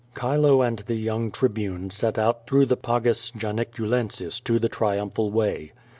Chilo 0.19 0.63
and 0.63 0.79
the 0.79 0.95
young 0.95 1.29
Tribune 1.29 1.91
set 1.91 2.17
out 2.17 2.47
through 2.47 2.65
the 2.65 2.75
Pagus 2.75 3.29
Janiculensis 3.33 4.39
to 4.45 4.57
the 4.57 4.67
Triumphal 4.67 5.29
Way. 5.29 5.73